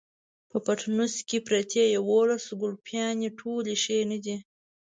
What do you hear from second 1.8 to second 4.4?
يوولس ګلپيانې ټولې ښې نه دي.